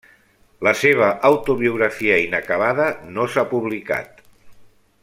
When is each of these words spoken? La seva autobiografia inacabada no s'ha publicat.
La 0.67 0.71
seva 0.79 1.09
autobiografia 1.29 2.17
inacabada 2.25 2.89
no 3.19 3.31
s'ha 3.35 3.47
publicat. 3.53 4.27